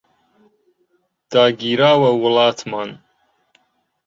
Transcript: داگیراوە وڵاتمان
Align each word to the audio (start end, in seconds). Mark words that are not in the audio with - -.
داگیراوە 1.31 2.11
وڵاتمان 2.21 2.89